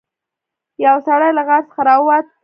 یو 0.85 0.97
سړی 1.07 1.31
له 1.37 1.43
غار 1.47 1.61
څخه 1.69 1.81
راووت. 1.87 2.25